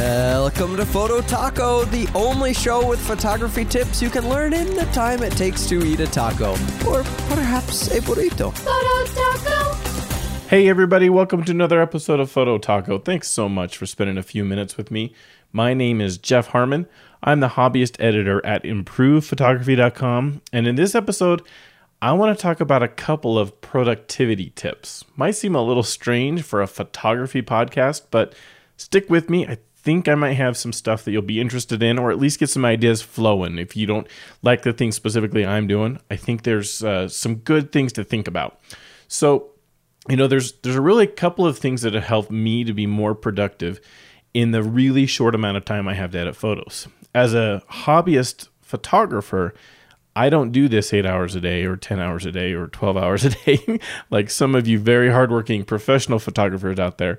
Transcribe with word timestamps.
Welcome 0.00 0.78
to 0.78 0.86
Photo 0.86 1.20
Taco, 1.20 1.84
the 1.84 2.08
only 2.14 2.54
show 2.54 2.88
with 2.88 2.98
photography 2.98 3.66
tips 3.66 4.00
you 4.00 4.08
can 4.08 4.26
learn 4.30 4.54
in 4.54 4.74
the 4.74 4.86
time 4.86 5.22
it 5.22 5.32
takes 5.32 5.66
to 5.66 5.84
eat 5.84 6.00
a 6.00 6.06
taco, 6.06 6.52
or 6.88 7.02
perhaps 7.28 7.88
a 7.88 8.00
burrito. 8.00 8.50
Photo 8.56 9.12
Taco. 9.12 9.74
Hey, 10.48 10.70
everybody, 10.70 11.10
welcome 11.10 11.44
to 11.44 11.52
another 11.52 11.82
episode 11.82 12.18
of 12.18 12.30
Photo 12.30 12.56
Taco. 12.56 12.98
Thanks 12.98 13.28
so 13.28 13.46
much 13.46 13.76
for 13.76 13.84
spending 13.84 14.16
a 14.16 14.22
few 14.22 14.42
minutes 14.42 14.78
with 14.78 14.90
me. 14.90 15.12
My 15.52 15.74
name 15.74 16.00
is 16.00 16.16
Jeff 16.16 16.46
Harmon. 16.46 16.86
I'm 17.22 17.40
the 17.40 17.48
hobbyist 17.48 17.96
editor 18.02 18.44
at 18.44 18.62
improvephotography.com, 18.62 20.40
and 20.50 20.66
in 20.66 20.76
this 20.76 20.94
episode, 20.94 21.42
I 22.00 22.14
want 22.14 22.34
to 22.34 22.42
talk 22.42 22.58
about 22.58 22.82
a 22.82 22.88
couple 22.88 23.38
of 23.38 23.60
productivity 23.60 24.48
tips. 24.56 25.04
Might 25.14 25.32
seem 25.32 25.54
a 25.54 25.62
little 25.62 25.82
strange 25.82 26.40
for 26.40 26.62
a 26.62 26.66
photography 26.66 27.42
podcast, 27.42 28.04
but 28.10 28.34
stick 28.78 29.10
with 29.10 29.28
me. 29.28 29.46
I 29.46 29.58
think 29.82 30.08
I 30.08 30.14
might 30.14 30.34
have 30.34 30.56
some 30.56 30.72
stuff 30.72 31.04
that 31.04 31.12
you'll 31.12 31.22
be 31.22 31.40
interested 31.40 31.82
in, 31.82 31.98
or 31.98 32.10
at 32.10 32.18
least 32.18 32.38
get 32.38 32.50
some 32.50 32.64
ideas 32.64 33.02
flowing. 33.02 33.58
If 33.58 33.76
you 33.76 33.86
don't 33.86 34.06
like 34.42 34.62
the 34.62 34.72
things 34.72 34.96
specifically 34.96 35.44
I'm 35.44 35.66
doing, 35.66 35.98
I 36.10 36.16
think 36.16 36.42
there's 36.42 36.84
uh, 36.84 37.08
some 37.08 37.36
good 37.36 37.72
things 37.72 37.92
to 37.94 38.04
think 38.04 38.28
about. 38.28 38.60
So, 39.08 39.50
you 40.08 40.16
know, 40.16 40.26
there's 40.26 40.52
there's 40.62 40.76
a 40.76 40.80
really 40.80 41.04
a 41.04 41.08
couple 41.08 41.46
of 41.46 41.58
things 41.58 41.82
that 41.82 41.94
have 41.94 42.04
helped 42.04 42.30
me 42.30 42.64
to 42.64 42.72
be 42.72 42.86
more 42.86 43.14
productive 43.14 43.80
in 44.34 44.50
the 44.52 44.62
really 44.62 45.06
short 45.06 45.34
amount 45.34 45.56
of 45.56 45.64
time 45.64 45.88
I 45.88 45.94
have 45.94 46.12
to 46.12 46.18
edit 46.18 46.36
photos. 46.36 46.86
As 47.14 47.34
a 47.34 47.62
hobbyist 47.70 48.48
photographer, 48.60 49.54
I 50.14 50.28
don't 50.28 50.52
do 50.52 50.68
this 50.68 50.92
eight 50.92 51.06
hours 51.06 51.34
a 51.34 51.40
day 51.40 51.64
or 51.64 51.76
10 51.76 51.98
hours 51.98 52.26
a 52.26 52.32
day 52.32 52.52
or 52.52 52.66
12 52.66 52.96
hours 52.98 53.24
a 53.24 53.30
day, 53.30 53.80
like 54.10 54.30
some 54.30 54.54
of 54.54 54.66
you 54.66 54.78
very 54.78 55.10
hardworking 55.10 55.64
professional 55.64 56.18
photographers 56.18 56.78
out 56.78 56.98
there. 56.98 57.18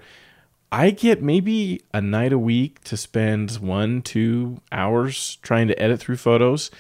I 0.72 0.92
get 0.92 1.22
maybe 1.22 1.82
a 1.94 2.02
night 2.02 2.32
a 2.32 2.40
week 2.40 2.82
to 2.86 2.96
spend 2.96 3.52
one, 3.55 4.02
two 4.02 4.62
hours 4.72 5.38
trying 5.41 5.68
to 5.68 5.78
edit 5.82 6.00
through 6.00 6.18
photos. 6.18 6.72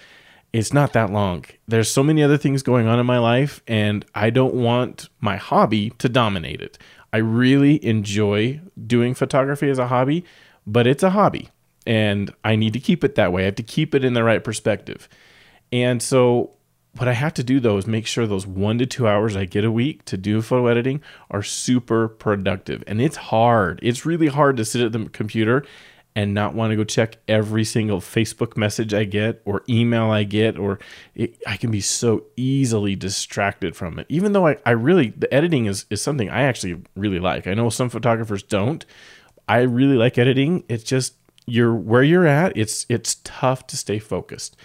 It's 0.53 0.73
not 0.73 0.93
that 0.93 1.11
long. 1.11 1.45
There's 1.67 1.91
so 1.91 2.03
many 2.03 2.23
other 2.23 2.37
things 2.37 2.63
going 2.63 2.87
on 2.87 2.99
in 2.99 3.05
my 3.05 3.17
life, 3.17 3.61
and 3.67 4.05
I 4.15 4.29
don't 4.29 4.53
want 4.53 5.09
my 5.19 5.35
hobby 5.37 5.89
to 5.97 6.07
dominate 6.07 6.61
it. 6.61 6.77
I 7.11 7.17
really 7.17 7.83
enjoy 7.85 8.61
doing 8.87 9.13
photography 9.13 9.69
as 9.69 9.79
a 9.79 9.87
hobby, 9.87 10.23
but 10.65 10.87
it's 10.87 11.03
a 11.03 11.09
hobby, 11.09 11.49
and 11.85 12.33
I 12.45 12.55
need 12.55 12.73
to 12.73 12.79
keep 12.79 13.03
it 13.03 13.15
that 13.15 13.33
way. 13.33 13.43
I 13.43 13.45
have 13.45 13.55
to 13.55 13.63
keep 13.63 13.93
it 13.93 14.05
in 14.05 14.13
the 14.13 14.23
right 14.23 14.43
perspective. 14.43 15.09
And 15.73 16.01
so 16.01 16.51
what 16.97 17.07
I 17.07 17.13
have 17.13 17.33
to 17.35 17.43
do 17.43 17.59
though 17.59 17.77
is 17.77 17.87
make 17.87 18.05
sure 18.05 18.27
those 18.27 18.45
one 18.45 18.77
to 18.79 18.85
two 18.85 19.07
hours 19.07 19.35
I 19.35 19.45
get 19.45 19.63
a 19.63 19.71
week 19.71 20.03
to 20.05 20.17
do 20.17 20.41
photo 20.41 20.67
editing 20.67 21.01
are 21.29 21.43
super 21.43 22.07
productive. 22.07 22.83
And 22.87 23.01
it's 23.01 23.15
hard. 23.15 23.79
It's 23.81 24.05
really 24.05 24.27
hard 24.27 24.57
to 24.57 24.65
sit 24.65 24.81
at 24.81 24.91
the 24.91 25.05
computer 25.09 25.65
and 26.13 26.33
not 26.33 26.53
want 26.53 26.71
to 26.71 26.75
go 26.75 26.83
check 26.83 27.17
every 27.29 27.63
single 27.63 28.01
Facebook 28.01 28.57
message 28.57 28.93
I 28.93 29.05
get 29.05 29.41
or 29.45 29.63
email 29.69 30.11
I 30.11 30.23
get, 30.23 30.59
or 30.59 30.77
it, 31.15 31.37
I 31.47 31.55
can 31.55 31.71
be 31.71 31.79
so 31.79 32.25
easily 32.35 32.97
distracted 32.97 33.77
from 33.77 33.97
it. 33.97 34.07
Even 34.09 34.33
though 34.33 34.47
I, 34.47 34.57
I 34.65 34.71
really, 34.71 35.11
the 35.11 35.33
editing 35.33 35.67
is, 35.67 35.85
is 35.89 36.01
something 36.01 36.29
I 36.29 36.41
actually 36.41 36.81
really 36.97 37.19
like. 37.19 37.47
I 37.47 37.53
know 37.53 37.69
some 37.69 37.89
photographers 37.89 38.43
don't. 38.43 38.85
I 39.47 39.59
really 39.59 39.95
like 39.95 40.17
editing. 40.17 40.65
It's 40.67 40.83
just, 40.83 41.13
you're 41.45 41.73
where 41.73 42.03
you're 42.03 42.27
at. 42.27 42.57
It's, 42.57 42.85
it's 42.89 43.15
tough 43.23 43.65
to 43.67 43.77
stay 43.77 43.97
focused 43.97 44.57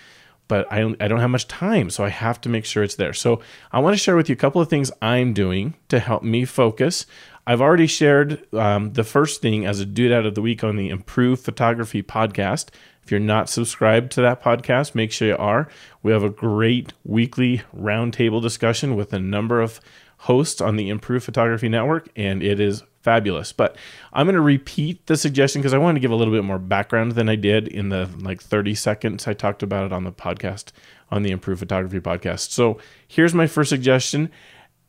but 0.48 0.70
I 0.72 0.80
don't, 0.80 1.00
I 1.02 1.08
don't 1.08 1.20
have 1.20 1.30
much 1.30 1.48
time, 1.48 1.90
so 1.90 2.04
I 2.04 2.08
have 2.08 2.40
to 2.42 2.48
make 2.48 2.64
sure 2.64 2.82
it's 2.82 2.94
there. 2.96 3.12
So 3.12 3.40
I 3.72 3.80
want 3.80 3.94
to 3.94 3.98
share 3.98 4.16
with 4.16 4.28
you 4.28 4.34
a 4.34 4.36
couple 4.36 4.60
of 4.60 4.68
things 4.68 4.92
I'm 5.02 5.32
doing 5.32 5.74
to 5.88 5.98
help 5.98 6.22
me 6.22 6.44
focus. 6.44 7.06
I've 7.46 7.60
already 7.60 7.86
shared 7.86 8.52
um, 8.54 8.92
the 8.92 9.04
first 9.04 9.40
thing 9.40 9.66
as 9.66 9.78
a 9.78 9.86
dude 9.86 10.12
out 10.12 10.26
of 10.26 10.34
the 10.34 10.42
week 10.42 10.64
on 10.64 10.76
the 10.76 10.88
Improve 10.88 11.40
Photography 11.40 12.02
podcast. 12.02 12.70
If 13.04 13.12
you're 13.12 13.20
not 13.20 13.48
subscribed 13.48 14.10
to 14.12 14.22
that 14.22 14.42
podcast, 14.42 14.96
make 14.96 15.12
sure 15.12 15.28
you 15.28 15.36
are. 15.36 15.68
We 16.02 16.10
have 16.10 16.24
a 16.24 16.30
great 16.30 16.92
weekly 17.04 17.62
roundtable 17.76 18.42
discussion 18.42 18.96
with 18.96 19.12
a 19.12 19.20
number 19.20 19.60
of 19.60 19.80
hosts 20.18 20.60
on 20.60 20.74
the 20.74 20.88
Improve 20.88 21.22
Photography 21.22 21.68
Network, 21.68 22.08
and 22.16 22.42
it 22.42 22.58
is 22.58 22.82
fabulous. 23.06 23.52
But 23.52 23.76
I'm 24.12 24.26
going 24.26 24.34
to 24.34 24.40
repeat 24.40 25.06
the 25.06 25.16
suggestion 25.16 25.62
because 25.62 25.72
I 25.72 25.78
wanted 25.78 25.94
to 25.94 26.00
give 26.00 26.10
a 26.10 26.16
little 26.16 26.34
bit 26.34 26.42
more 26.42 26.58
background 26.58 27.12
than 27.12 27.28
I 27.28 27.36
did 27.36 27.68
in 27.68 27.88
the 27.88 28.10
like 28.18 28.42
30 28.42 28.74
seconds 28.74 29.28
I 29.28 29.32
talked 29.32 29.62
about 29.62 29.86
it 29.86 29.92
on 29.92 30.02
the 30.02 30.10
podcast, 30.10 30.72
on 31.08 31.22
the 31.22 31.30
Improve 31.30 31.60
Photography 31.60 32.00
podcast. 32.00 32.50
So 32.50 32.78
here's 33.06 33.32
my 33.32 33.46
first 33.46 33.70
suggestion. 33.70 34.28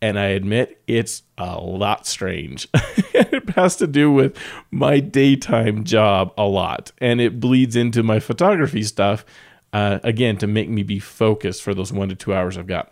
And 0.01 0.17
I 0.17 0.28
admit 0.28 0.81
it's 0.88 1.23
a 1.38 1.59
lot 1.59 2.07
strange. 2.07 2.67
it 3.13 3.50
has 3.51 3.75
to 3.78 3.88
do 3.88 4.11
with 4.11 4.35
my 4.72 4.99
daytime 4.99 5.84
job 5.84 6.34
a 6.38 6.45
lot. 6.45 6.91
And 6.97 7.22
it 7.22 7.39
bleeds 7.39 7.75
into 7.75 8.01
my 8.01 8.19
photography 8.19 8.81
stuff, 8.81 9.25
uh, 9.73 9.99
again, 10.03 10.38
to 10.38 10.47
make 10.47 10.69
me 10.69 10.81
be 10.81 10.99
focused 10.99 11.61
for 11.61 11.75
those 11.75 11.94
one 11.94 12.09
to 12.09 12.16
two 12.16 12.34
hours 12.34 12.57
I've 12.57 12.67
got. 12.67 12.91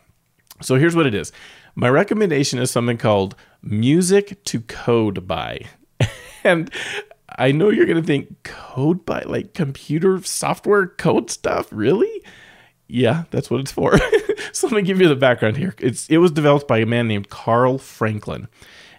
So 0.61 0.75
here's 0.75 0.95
what 0.95 1.07
it 1.07 1.15
is 1.15 1.31
my 1.75 1.89
recommendation 1.89 2.59
is 2.59 2.71
something 2.71 2.97
called 2.97 3.35
Music 3.65 4.43
to 4.45 4.61
Code 4.61 5.27
by. 5.27 5.61
and 6.43 6.71
I 7.37 7.51
know 7.51 7.69
you're 7.69 7.87
going 7.87 8.01
to 8.01 8.03
think 8.03 8.43
code 8.43 9.05
by 9.05 9.21
like 9.21 9.53
computer 9.53 10.21
software 10.23 10.87
code 10.87 11.29
stuff, 11.29 11.67
really? 11.71 12.23
Yeah, 12.87 13.23
that's 13.31 13.49
what 13.49 13.59
it's 13.59 13.71
for. 13.71 13.97
so 14.53 14.67
let 14.67 14.75
me 14.75 14.81
give 14.83 15.01
you 15.01 15.07
the 15.07 15.15
background 15.15 15.57
here. 15.57 15.73
It's 15.79 16.07
it 16.07 16.17
was 16.17 16.31
developed 16.31 16.67
by 16.67 16.77
a 16.77 16.85
man 16.85 17.07
named 17.07 17.29
Carl 17.29 17.77
Franklin. 17.77 18.47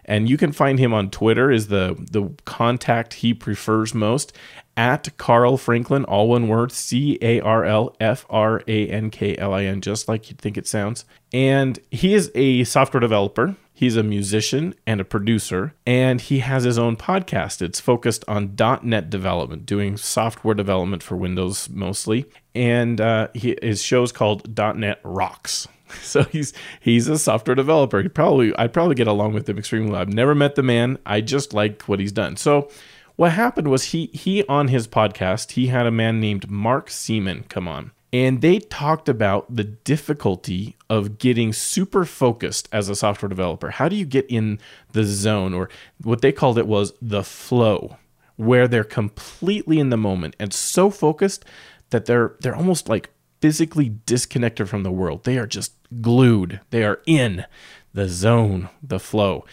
And 0.03 0.29
you 0.29 0.37
can 0.37 0.53
find 0.53 0.79
him 0.79 0.93
on 0.93 1.09
Twitter 1.09 1.51
is 1.51 1.67
the 1.67 1.95
the 2.11 2.33
contact 2.45 3.15
he 3.15 3.33
prefers 3.33 3.93
most 3.93 4.33
at 4.75 5.17
Carl 5.17 5.57
Franklin, 5.57 6.05
all 6.05 6.29
one 6.29 6.47
word, 6.47 6.71
C 6.71 7.17
A 7.21 7.39
R 7.41 7.65
L 7.65 7.95
F 7.99 8.25
R 8.29 8.61
A 8.67 8.87
N 8.87 9.09
K 9.09 9.35
L 9.37 9.53
I 9.53 9.63
N, 9.63 9.81
just 9.81 10.07
like 10.07 10.29
you'd 10.29 10.39
think 10.39 10.57
it 10.57 10.67
sounds. 10.67 11.05
And 11.33 11.79
he 11.91 12.13
is 12.13 12.31
a 12.35 12.63
software 12.65 13.01
developer. 13.01 13.55
He's 13.77 13.95
a 13.95 14.01
musician 14.01 14.73
and 14.87 14.99
a 14.99 15.05
producer, 15.05 15.75
and 15.85 16.19
he 16.19 16.39
has 16.39 16.63
his 16.63 16.79
own 16.79 16.95
podcast. 16.95 17.61
It's 17.61 17.79
focused 17.79 18.25
on 18.27 18.55
.NET 18.81 19.11
development, 19.11 19.67
doing 19.67 19.97
software 19.97 20.55
development 20.55 21.03
for 21.03 21.15
Windows 21.15 21.69
mostly. 21.69 22.25
And 22.55 22.99
uh, 22.99 23.27
he, 23.35 23.55
his 23.61 23.87
called 24.13 24.57
.NET 24.57 24.99
Rocks. 25.03 25.67
So 26.01 26.23
he's 26.23 26.53
he's 26.79 27.07
a 27.07 27.19
software 27.19 27.53
developer. 27.55 28.01
He 28.01 28.09
probably 28.09 28.53
I'd 28.57 28.73
probably 28.73 28.95
get 28.95 29.07
along 29.07 29.33
with 29.33 29.47
him 29.47 29.59
extremely 29.59 29.91
well. 29.91 30.01
I've 30.01 30.11
never 30.11 30.33
met 30.33 30.55
the 30.55 30.63
man. 30.63 30.97
I 31.05 31.21
just 31.21 31.53
like 31.53 31.83
what 31.83 31.99
he's 31.99 32.11
done. 32.11 32.35
So 32.35 32.69
what 33.15 33.31
happened 33.33 33.67
was 33.67 33.83
he 33.85 34.07
he 34.07 34.43
on 34.47 34.69
his 34.69 34.87
podcast 34.87 35.51
he 35.51 35.67
had 35.67 35.85
a 35.85 35.91
man 35.91 36.19
named 36.19 36.49
Mark 36.49 36.89
Seemann 36.89 37.47
come 37.47 37.67
on 37.67 37.91
and 38.13 38.41
they 38.41 38.59
talked 38.59 39.09
about 39.09 39.53
the 39.53 39.63
difficulty 39.63 40.77
of 40.89 41.17
getting 41.17 41.51
super 41.51 42.05
focused 42.05 42.69
as 42.71 42.87
a 42.87 42.95
software 42.95 43.29
developer. 43.29 43.71
How 43.71 43.89
do 43.89 43.95
you 43.95 44.05
get 44.05 44.25
in 44.29 44.59
the 44.93 45.03
zone 45.03 45.53
or 45.53 45.69
what 46.01 46.21
they 46.21 46.31
called 46.31 46.57
it 46.57 46.67
was 46.67 46.93
the 47.01 47.23
flow 47.23 47.97
where 48.37 48.67
they're 48.67 48.83
completely 48.83 49.79
in 49.79 49.89
the 49.89 49.97
moment 49.97 50.35
and 50.39 50.53
so 50.53 50.89
focused 50.89 51.43
that 51.89 52.05
they're 52.05 52.35
they're 52.39 52.55
almost 52.55 52.87
like 52.87 53.09
physically 53.41 53.89
disconnected 54.05 54.69
from 54.69 54.83
the 54.83 54.91
world. 54.91 55.23
They 55.23 55.37
are 55.37 55.47
just 55.47 55.73
glued. 56.01 56.61
They 56.69 56.83
are 56.83 57.01
in 57.05 57.45
the 57.93 58.07
zone, 58.07 58.69
the 58.81 58.99
flow. 58.99 59.45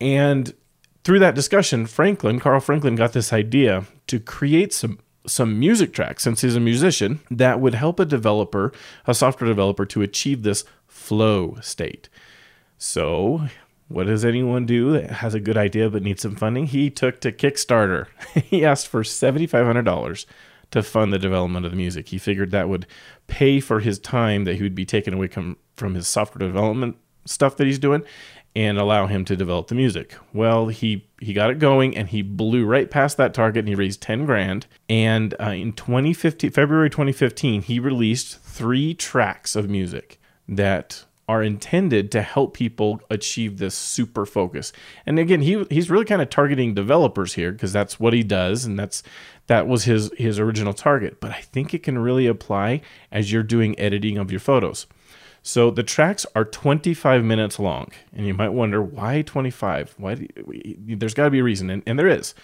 And 0.00 0.54
through 1.04 1.18
that 1.20 1.34
discussion, 1.34 1.86
Franklin, 1.86 2.40
Carl 2.40 2.60
Franklin, 2.60 2.96
got 2.96 3.12
this 3.12 3.32
idea 3.32 3.84
to 4.06 4.18
create 4.20 4.72
some 4.72 4.98
some 5.26 5.58
music 5.58 5.92
tracks 5.92 6.22
since 6.22 6.40
he's 6.40 6.56
a 6.56 6.60
musician 6.60 7.20
that 7.30 7.60
would 7.60 7.74
help 7.74 8.00
a 8.00 8.04
developer, 8.04 8.72
a 9.06 9.14
software 9.14 9.48
developer, 9.48 9.86
to 9.86 10.02
achieve 10.02 10.42
this 10.42 10.64
flow 10.86 11.56
state. 11.60 12.08
So, 12.78 13.48
what 13.88 14.06
does 14.06 14.24
anyone 14.24 14.66
do 14.66 14.92
that 14.92 15.10
has 15.10 15.34
a 15.34 15.40
good 15.40 15.56
idea 15.56 15.90
but 15.90 16.02
needs 16.02 16.22
some 16.22 16.34
funding? 16.34 16.66
He 16.66 16.90
took 16.90 17.20
to 17.20 17.30
Kickstarter. 17.30 18.06
he 18.34 18.64
asked 18.64 18.88
for 18.88 19.02
$7,500 19.02 20.26
to 20.70 20.82
fund 20.82 21.12
the 21.12 21.18
development 21.18 21.66
of 21.66 21.72
the 21.72 21.76
music. 21.76 22.08
He 22.08 22.18
figured 22.18 22.50
that 22.50 22.68
would 22.68 22.86
pay 23.26 23.60
for 23.60 23.80
his 23.80 23.98
time 23.98 24.44
that 24.44 24.56
he 24.56 24.62
would 24.62 24.74
be 24.74 24.86
taken 24.86 25.14
away 25.14 25.28
from, 25.28 25.56
from 25.76 25.94
his 25.94 26.08
software 26.08 26.46
development 26.46 26.96
stuff 27.24 27.56
that 27.56 27.66
he's 27.66 27.78
doing 27.78 28.02
and 28.54 28.78
allow 28.78 29.06
him 29.06 29.24
to 29.24 29.36
develop 29.36 29.68
the 29.68 29.74
music. 29.74 30.16
Well, 30.32 30.68
he 30.68 31.06
he 31.20 31.32
got 31.32 31.50
it 31.50 31.58
going 31.58 31.96
and 31.96 32.08
he 32.08 32.22
blew 32.22 32.64
right 32.64 32.90
past 32.90 33.16
that 33.16 33.34
target 33.34 33.60
and 33.60 33.68
he 33.68 33.74
raised 33.74 34.02
10 34.02 34.26
grand 34.26 34.66
and 34.88 35.34
uh, 35.40 35.50
in 35.50 35.72
2015 35.72 36.50
February 36.50 36.90
2015 36.90 37.62
he 37.62 37.78
released 37.78 38.40
3 38.42 38.94
tracks 38.94 39.54
of 39.54 39.70
music 39.70 40.20
that 40.48 41.04
are 41.28 41.42
intended 41.42 42.10
to 42.12 42.20
help 42.20 42.52
people 42.52 43.00
achieve 43.08 43.58
this 43.58 43.74
super 43.74 44.26
focus. 44.26 44.72
And 45.06 45.18
again, 45.18 45.40
he 45.42 45.64
he's 45.70 45.90
really 45.90 46.04
kind 46.04 46.20
of 46.20 46.28
targeting 46.28 46.74
developers 46.74 47.34
here 47.34 47.52
because 47.52 47.72
that's 47.72 47.98
what 47.98 48.12
he 48.12 48.22
does 48.22 48.64
and 48.64 48.78
that's 48.78 49.02
that 49.46 49.66
was 49.66 49.84
his 49.84 50.10
his 50.18 50.38
original 50.38 50.74
target. 50.74 51.20
But 51.20 51.30
I 51.30 51.40
think 51.40 51.72
it 51.72 51.82
can 51.82 51.98
really 51.98 52.26
apply 52.26 52.82
as 53.10 53.32
you're 53.32 53.42
doing 53.42 53.78
editing 53.78 54.18
of 54.18 54.30
your 54.30 54.40
photos. 54.40 54.86
So 55.42 55.70
the 55.70 55.82
tracks 55.82 56.24
are 56.36 56.44
25 56.44 57.24
minutes 57.24 57.58
long, 57.58 57.90
and 58.14 58.26
you 58.26 58.34
might 58.34 58.50
wonder 58.50 58.80
why 58.80 59.22
25. 59.22 59.94
Why? 59.98 60.28
You, 60.48 60.96
there's 60.96 61.14
got 61.14 61.24
to 61.24 61.30
be 61.30 61.40
a 61.40 61.44
reason, 61.44 61.68
and, 61.68 61.82
and 61.84 61.98
there 61.98 62.08
is. 62.08 62.34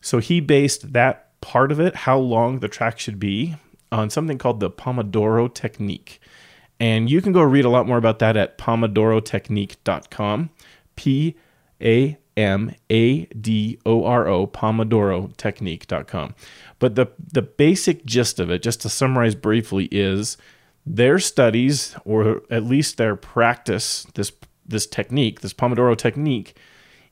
So 0.00 0.18
he 0.18 0.40
based 0.40 0.94
that 0.94 1.40
part 1.40 1.70
of 1.70 1.78
it, 1.78 1.94
how 1.94 2.18
long 2.18 2.60
the 2.60 2.68
track 2.68 2.98
should 2.98 3.18
be, 3.18 3.56
on 3.92 4.10
something 4.10 4.38
called 4.38 4.60
the 4.60 4.70
Pomodoro 4.70 5.52
Technique. 5.52 6.20
And 6.80 7.10
you 7.10 7.20
can 7.20 7.32
go 7.32 7.42
read 7.42 7.64
a 7.64 7.70
lot 7.70 7.86
more 7.86 7.98
about 7.98 8.18
that 8.20 8.36
at 8.36 8.56
pomodorotechnique.com. 8.56 10.50
P 10.96 11.36
A 11.82 12.18
M 12.36 12.74
A 12.90 13.24
D 13.26 13.78
O 13.84 14.04
R 14.04 14.26
O, 14.28 14.46
pomodorotechnique.com. 14.46 16.34
But 16.78 16.94
the, 16.94 17.06
the 17.32 17.42
basic 17.42 18.06
gist 18.06 18.40
of 18.40 18.50
it, 18.50 18.62
just 18.62 18.80
to 18.82 18.88
summarize 18.88 19.34
briefly, 19.34 19.88
is 19.90 20.36
their 20.94 21.18
studies, 21.18 21.94
or 22.04 22.42
at 22.50 22.64
least 22.64 22.96
their 22.96 23.14
practice, 23.14 24.06
this, 24.14 24.32
this 24.66 24.86
technique, 24.86 25.40
this 25.40 25.52
Pomodoro 25.52 25.96
technique, 25.96 26.56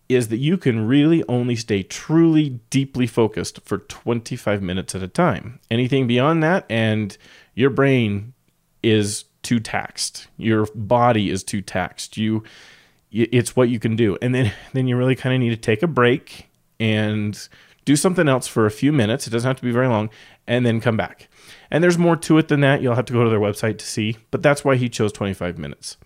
is 0.09 0.29
that 0.29 0.39
you 0.39 0.57
can 0.57 0.87
really 0.87 1.25
only 1.29 1.57
stay 1.57 1.83
truly 1.83 2.61
deeply 2.71 3.07
focused 3.07 3.61
for 3.65 3.79
25 3.79 4.63
minutes 4.63 4.95
at 4.95 5.03
a 5.03 5.09
time. 5.09 5.59
Anything 5.71 6.07
beyond 6.07 6.43
that, 6.43 6.65
and 6.71 7.17
your 7.55 7.71
brain 7.71 8.33
is 8.83 9.25
too 9.43 9.61
taxed. 9.61 10.29
Your 10.37 10.67
body 10.75 11.31
is 11.31 11.45
too 11.45 11.61
taxed. 11.61 12.17
You 12.17 12.45
it's 13.13 13.57
what 13.57 13.69
you 13.69 13.79
can 13.79 13.97
do. 13.97 14.17
And 14.21 14.35
then 14.35 14.53
then 14.73 14.87
you 14.87 14.97
really 14.97 15.17
kind 15.17 15.35
of 15.35 15.41
need 15.41 15.51
to 15.51 15.57
take 15.57 15.83
a 15.83 15.87
break 15.87 16.49
and 16.79 17.49
do 17.87 17.97
something 17.97 18.29
else 18.29 18.47
for 18.47 18.67
a 18.67 18.71
few 18.71 18.93
minutes. 18.93 19.27
It 19.27 19.31
doesn't 19.31 19.49
have 19.49 19.57
to 19.57 19.63
be 19.63 19.71
very 19.71 19.89
long 19.89 20.11
and 20.47 20.67
then 20.67 20.83
come 20.83 20.99
back. 20.99 21.29
And 21.71 21.83
there's 21.83 21.97
more 21.97 22.17
to 22.17 22.37
it 22.37 22.49
than 22.49 22.61
that. 22.61 22.83
You'll 22.83 22.95
have 22.95 23.07
to 23.07 23.15
go 23.15 23.25
to 23.25 23.31
their 23.31 23.41
website 23.41 23.79
to 23.79 23.87
see, 23.87 24.19
but 24.31 24.43
that's 24.43 24.65
why 24.65 24.77
he 24.77 24.91
chose 24.91 25.13
25 25.13 25.57
minutes. 25.57 25.97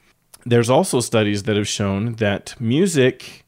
There's 0.47 0.71
also 0.71 1.01
studies 1.01 1.43
that 1.43 1.57
have 1.57 1.67
shown 1.67 2.15
that 2.15 2.55
music 2.61 3.45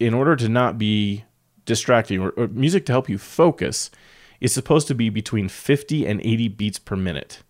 in 0.00 0.12
order 0.12 0.34
to 0.34 0.48
not 0.48 0.76
be 0.76 1.24
distracting 1.64 2.20
or, 2.20 2.30
or 2.30 2.48
music 2.48 2.84
to 2.86 2.92
help 2.92 3.08
you 3.08 3.18
focus 3.18 3.90
is 4.40 4.52
supposed 4.52 4.88
to 4.88 4.94
be 4.94 5.08
between 5.08 5.48
50 5.48 6.04
and 6.06 6.20
80 6.20 6.48
beats 6.48 6.78
per 6.80 6.96
minute 6.96 7.44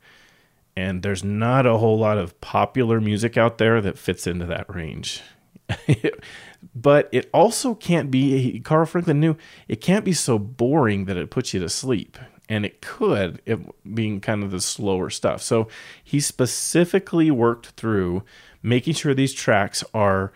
and 0.77 1.03
there's 1.03 1.23
not 1.23 1.67
a 1.67 1.79
whole 1.79 1.99
lot 1.99 2.19
of 2.19 2.41
popular 2.41 3.01
music 3.01 3.37
out 3.37 3.59
there 3.59 3.81
that 3.81 3.99
fits 3.99 4.27
into 4.27 4.47
that 4.47 4.73
range. 4.75 5.21
but 6.75 7.09
it 7.13 7.29
also 7.33 7.75
can't 7.75 8.11
be, 8.11 8.61
Carl 8.61 8.87
Franklin 8.87 9.21
knew, 9.21 9.37
it 9.69 9.81
can't 9.81 10.05
be 10.05 10.13
so 10.13 10.39
boring 10.39 11.07
that 11.07 11.17
it 11.17 11.31
puts 11.31 11.53
you 11.53 11.61
to 11.61 11.69
sleep. 11.69 12.19
And 12.49 12.67
it 12.67 12.83
could, 12.83 13.41
it 13.47 13.61
being 13.95 14.21
kind 14.21 14.43
of 14.45 14.51
the 14.51 14.61
slower 14.61 15.11
stuff. 15.11 15.43
So 15.43 15.69
he 16.03 16.21
specifically 16.21 17.31
worked 17.31 17.69
through 17.69 18.25
making 18.63 18.95
sure 18.95 19.15
these 19.15 19.33
tracks 19.33 19.83
are 19.95 20.33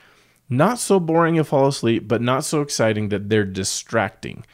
not 0.49 0.79
so 0.79 0.99
boring 0.99 1.35
you 1.35 1.45
fall 1.45 1.67
asleep, 1.67 2.09
but 2.09 2.23
not 2.23 2.45
so 2.45 2.61
exciting 2.61 3.09
that 3.11 3.29
they're 3.29 3.45
distracting. 3.45 4.45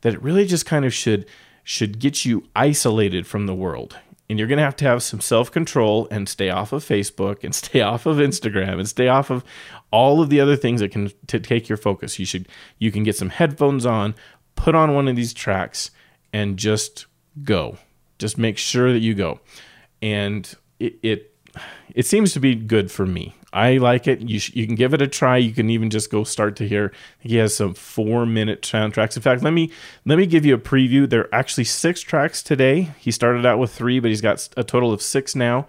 That 0.00 0.14
it 0.14 0.22
really 0.22 0.46
just 0.46 0.66
kind 0.66 0.84
of 0.84 0.92
should 0.92 1.26
should 1.64 2.00
get 2.00 2.24
you 2.24 2.44
isolated 2.56 3.24
from 3.24 3.46
the 3.46 3.54
world 3.54 3.96
and 4.28 4.38
you're 4.38 4.48
going 4.48 4.58
to 4.58 4.64
have 4.64 4.76
to 4.76 4.84
have 4.84 5.02
some 5.02 5.20
self 5.20 5.50
control 5.50 6.08
and 6.10 6.28
stay 6.28 6.50
off 6.50 6.72
of 6.72 6.84
Facebook 6.84 7.44
and 7.44 7.54
stay 7.62 7.80
off 7.80 8.06
of 8.06 8.16
Instagram 8.18 8.78
and 8.78 8.88
stay 8.88 9.08
off 9.08 9.30
of 9.30 9.44
all 9.90 10.20
of 10.20 10.30
the 10.30 10.40
other 10.40 10.56
things 10.56 10.80
that 10.80 10.90
can 10.90 11.10
t- 11.26 11.38
take 11.38 11.68
your 11.68 11.78
focus. 11.78 12.18
You 12.18 12.26
should 12.26 12.48
you 12.78 12.90
can 12.90 13.02
get 13.04 13.16
some 13.16 13.30
headphones 13.30 13.86
on, 13.86 14.14
put 14.56 14.74
on 14.74 14.94
one 14.94 15.08
of 15.08 15.16
these 15.16 15.34
tracks, 15.34 15.90
and 16.32 16.56
just 16.56 17.06
go. 17.42 17.78
Just 18.18 18.38
make 18.38 18.58
sure 18.58 18.92
that 18.92 19.00
you 19.00 19.14
go, 19.14 19.40
and 20.00 20.54
it 20.78 20.94
it, 21.02 21.31
it 21.94 22.06
seems 22.06 22.32
to 22.32 22.40
be 22.40 22.54
good 22.54 22.90
for 22.90 23.06
me. 23.06 23.34
I 23.52 23.76
like 23.76 24.08
it. 24.08 24.22
You 24.22 24.38
sh- 24.38 24.54
you 24.54 24.66
can 24.66 24.76
give 24.76 24.94
it 24.94 25.02
a 25.02 25.06
try. 25.06 25.36
You 25.36 25.52
can 25.52 25.68
even 25.68 25.90
just 25.90 26.10
go 26.10 26.24
start 26.24 26.56
to 26.56 26.68
hear. 26.68 26.92
He 27.18 27.36
has 27.36 27.54
some 27.54 27.74
four 27.74 28.24
minute 28.24 28.62
soundtracks. 28.62 29.16
In 29.16 29.22
fact, 29.22 29.42
let 29.42 29.52
me 29.52 29.70
let 30.06 30.16
me 30.16 30.26
give 30.26 30.46
you 30.46 30.54
a 30.54 30.58
preview. 30.58 31.08
There 31.08 31.22
are 31.22 31.34
actually 31.34 31.64
six 31.64 32.00
tracks 32.00 32.42
today. 32.42 32.92
He 32.98 33.10
started 33.10 33.44
out 33.44 33.58
with 33.58 33.70
three, 33.70 34.00
but 34.00 34.08
he's 34.08 34.22
got 34.22 34.48
a 34.56 34.64
total 34.64 34.92
of 34.92 35.02
six 35.02 35.34
now. 35.34 35.66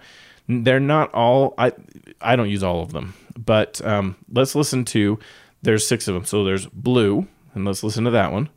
They're 0.48 0.80
not 0.80 1.12
all. 1.12 1.54
I 1.58 1.72
I 2.20 2.36
don't 2.36 2.48
use 2.48 2.62
all 2.62 2.80
of 2.80 2.92
them, 2.92 3.14
but 3.38 3.84
um, 3.84 4.16
let's 4.32 4.54
listen 4.54 4.84
to. 4.86 5.18
There's 5.62 5.86
six 5.86 6.08
of 6.08 6.14
them. 6.14 6.24
So 6.24 6.44
there's 6.44 6.66
blue, 6.66 7.26
and 7.54 7.64
let's 7.66 7.82
listen 7.82 8.04
to 8.04 8.10
that 8.10 8.32
one. 8.32 8.48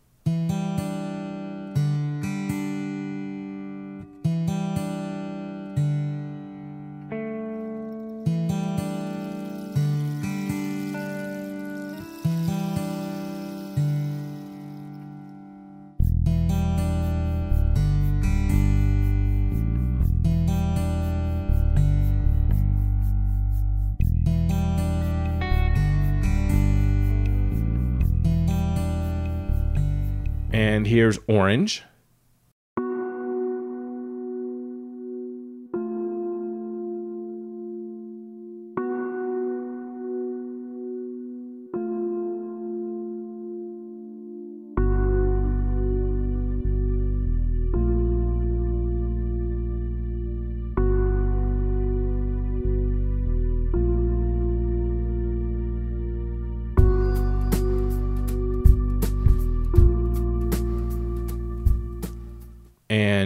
And 30.58 30.88
here's 30.88 31.20
orange. 31.28 31.84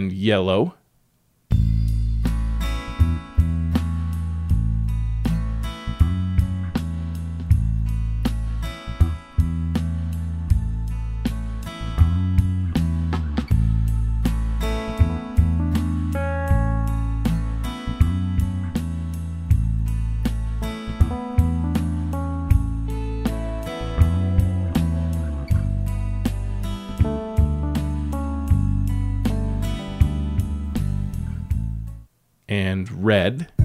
And 0.02 0.12
yellow. 0.12 0.74
And 32.72 32.90
red. 33.04 33.61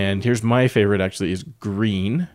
And 0.00 0.24
here's 0.24 0.42
my 0.42 0.66
favorite 0.66 1.02
actually 1.02 1.30
is 1.30 1.42
green. 1.42 2.26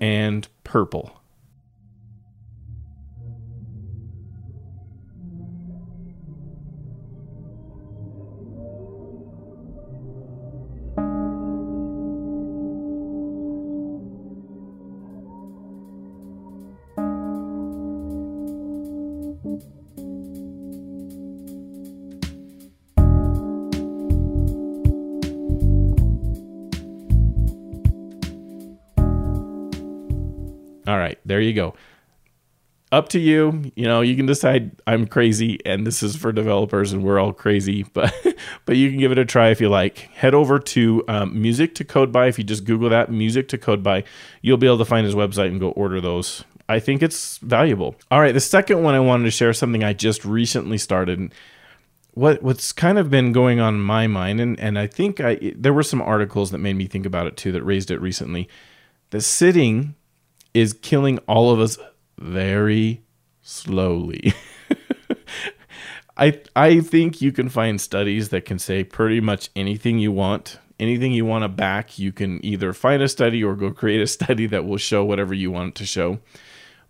And 0.00 0.48
purple. 0.64 1.19
All 30.86 30.98
right, 30.98 31.18
there 31.24 31.40
you 31.40 31.52
go. 31.52 31.74
Up 32.92 33.08
to 33.10 33.20
you. 33.20 33.70
You 33.76 33.84
know, 33.84 34.00
you 34.00 34.16
can 34.16 34.26
decide 34.26 34.72
I'm 34.84 35.06
crazy 35.06 35.64
and 35.64 35.86
this 35.86 36.02
is 36.02 36.16
for 36.16 36.32
developers 36.32 36.92
and 36.92 37.04
we're 37.04 37.20
all 37.20 37.32
crazy, 37.32 37.84
but 37.92 38.12
but 38.66 38.76
you 38.76 38.90
can 38.90 38.98
give 38.98 39.12
it 39.12 39.18
a 39.18 39.24
try 39.24 39.50
if 39.50 39.60
you 39.60 39.68
like. 39.68 39.98
Head 40.14 40.34
over 40.34 40.58
to 40.58 41.04
um, 41.06 41.40
Music 41.40 41.74
to 41.76 41.84
Code 41.84 42.10
By. 42.10 42.26
If 42.26 42.38
you 42.38 42.44
just 42.44 42.64
Google 42.64 42.88
that, 42.90 43.10
Music 43.10 43.46
to 43.48 43.58
Code 43.58 43.82
By, 43.82 44.04
you'll 44.42 44.56
be 44.56 44.66
able 44.66 44.78
to 44.78 44.84
find 44.84 45.04
his 45.04 45.14
website 45.14 45.48
and 45.48 45.60
go 45.60 45.70
order 45.70 46.00
those. 46.00 46.44
I 46.68 46.78
think 46.78 47.02
it's 47.02 47.38
valuable. 47.38 47.96
All 48.12 48.20
right, 48.20 48.32
the 48.32 48.40
second 48.40 48.84
one 48.84 48.94
I 48.94 49.00
wanted 49.00 49.24
to 49.24 49.32
share 49.32 49.52
something 49.52 49.82
I 49.82 49.92
just 49.92 50.24
recently 50.24 50.78
started. 50.78 51.32
What 52.14 52.42
what's 52.42 52.72
kind 52.72 52.98
of 52.98 53.10
been 53.10 53.32
going 53.32 53.60
on 53.60 53.74
in 53.74 53.80
my 53.80 54.06
mind, 54.06 54.40
and 54.40 54.58
and 54.58 54.78
I 54.78 54.86
think 54.86 55.20
I 55.20 55.52
there 55.56 55.72
were 55.72 55.82
some 55.84 56.02
articles 56.02 56.50
that 56.50 56.58
made 56.58 56.74
me 56.74 56.86
think 56.86 57.06
about 57.06 57.26
it 57.26 57.36
too 57.36 57.52
that 57.52 57.62
raised 57.62 57.90
it 57.90 58.00
recently. 58.00 58.48
The 59.10 59.20
sitting 59.20 59.94
is 60.54 60.72
killing 60.72 61.18
all 61.20 61.50
of 61.50 61.60
us 61.60 61.78
very 62.18 63.02
slowly. 63.42 64.32
I 66.16 66.40
I 66.54 66.80
think 66.80 67.22
you 67.22 67.32
can 67.32 67.48
find 67.48 67.80
studies 67.80 68.28
that 68.28 68.44
can 68.44 68.58
say 68.58 68.84
pretty 68.84 69.20
much 69.20 69.50
anything 69.56 69.98
you 69.98 70.12
want. 70.12 70.58
Anything 70.78 71.12
you 71.12 71.26
want 71.26 71.44
to 71.44 71.48
back, 71.48 71.98
you 71.98 72.10
can 72.10 72.44
either 72.44 72.72
find 72.72 73.02
a 73.02 73.08
study 73.08 73.44
or 73.44 73.54
go 73.54 73.70
create 73.70 74.00
a 74.00 74.06
study 74.06 74.46
that 74.46 74.64
will 74.64 74.78
show 74.78 75.04
whatever 75.04 75.34
you 75.34 75.50
want 75.50 75.70
it 75.70 75.74
to 75.76 75.86
show. 75.86 76.20